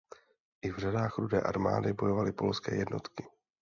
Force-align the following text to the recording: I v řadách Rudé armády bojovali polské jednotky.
I 0.61 0.71
v 0.71 0.77
řadách 0.77 1.17
Rudé 1.17 1.41
armády 1.41 1.93
bojovali 1.93 2.31
polské 2.33 2.75
jednotky. 2.75 3.27